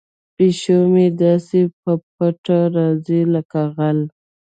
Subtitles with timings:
[0.35, 3.99] پیشو مې داسې په پټه راځي لکه غل.